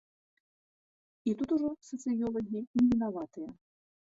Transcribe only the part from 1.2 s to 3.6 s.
І тут ужо сацыёлагі не вінаватыя.